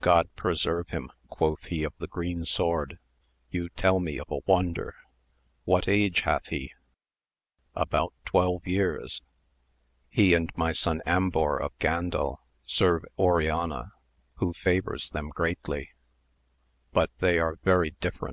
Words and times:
God 0.00 0.28
preserve 0.34 0.88
him, 0.88 1.08
quoth 1.28 1.66
he 1.66 1.84
of 1.84 1.92
the 1.98 2.08
green 2.08 2.44
sword, 2.44 2.98
you 3.48 3.68
tell 3.68 4.00
me 4.00 4.18
of 4.18 4.26
a 4.28 4.40
wonder. 4.44 4.96
What 5.66 5.86
age 5.86 6.22
hath 6.22 6.48
he?— 6.48 6.72
^About 7.86 8.10
twelve 8.24 8.66
years; 8.66 9.22
he 10.08 10.34
and 10.34 10.50
my 10.56 10.72
son 10.72 11.00
Ambor 11.06 11.60
of 11.62 11.78
Gandel 11.78 12.38
serve 12.66 13.04
Oriana, 13.16 13.92
who 14.38 14.52
favours 14.52 15.10
them 15.10 15.28
greatly; 15.28 15.90
but 16.90 17.12
they 17.20 17.38
are 17.38 17.54
very 17.62 17.92
t 17.92 18.08
var.' 18.08 18.26